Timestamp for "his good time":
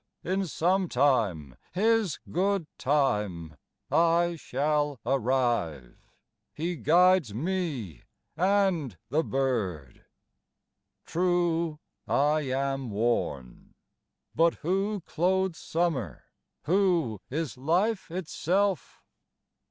1.73-3.55